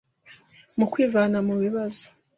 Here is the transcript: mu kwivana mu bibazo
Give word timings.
mu 0.77 0.85
kwivana 0.91 1.37
mu 1.47 1.55
bibazo 1.61 2.05